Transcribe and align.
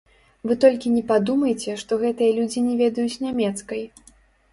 Вы 0.51 0.55
толькі 0.63 0.93
не 0.93 1.03
падумайце, 1.11 1.75
што 1.81 1.99
гэтыя 2.05 2.31
людзі 2.39 2.59
не 2.71 2.79
ведаюць 2.81 3.21
нямецкай. 3.27 3.83